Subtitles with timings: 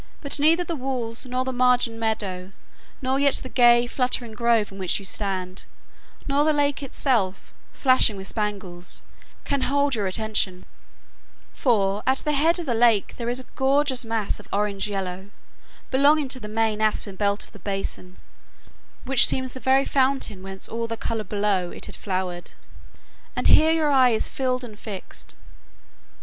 [0.19, 2.53] But neither the walls, nor the margin meadow,
[3.03, 5.67] nor yet the gay, fluttering grove in which you stand,
[6.27, 9.03] nor the lake itself, flashing with spangles,
[9.45, 10.65] can long hold your attention;
[11.53, 15.29] for at the head of the lake there is a gorgeous mass of orange yellow,
[15.91, 18.17] belonging to the main aspen belt of the basin,
[19.03, 22.53] which seems the very fountain whence all the color below it had flowed,
[23.35, 25.35] and here your eye is filled and fixed.